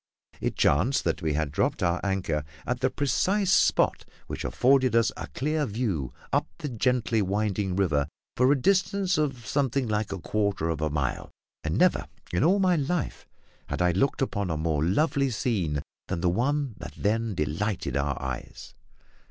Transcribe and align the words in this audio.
It 0.39 0.55
chanced 0.55 1.03
that 1.03 1.21
we 1.21 1.33
had 1.33 1.51
dropped 1.51 1.83
our 1.83 2.01
anchor 2.03 2.43
at 2.65 2.79
the 2.79 2.89
precise 2.89 3.51
spot 3.51 4.03
which 4.25 4.43
afforded 4.43 4.95
us 4.95 5.11
a 5.15 5.27
clear 5.27 5.67
view 5.67 6.11
up 6.33 6.47
the 6.57 6.69
gently 6.69 7.21
winding 7.21 7.75
river 7.75 8.07
for 8.35 8.51
a 8.51 8.59
distance 8.59 9.19
of 9.19 9.45
something 9.45 9.87
like 9.87 10.11
a 10.11 10.17
quarter 10.17 10.69
of 10.69 10.81
a 10.81 10.89
mile, 10.89 11.29
and 11.63 11.77
never 11.77 12.07
in 12.33 12.43
all 12.43 12.57
my 12.57 12.77
life 12.77 13.27
had 13.67 13.79
I 13.79 13.91
looked 13.91 14.23
upon 14.23 14.49
a 14.49 14.57
more 14.57 14.83
lovely 14.83 15.29
scene 15.29 15.83
than 16.07 16.21
the 16.21 16.29
one 16.29 16.73
that 16.79 16.93
then 16.97 17.35
delighted 17.35 17.95
our 17.95 18.19
eyes. 18.19 18.73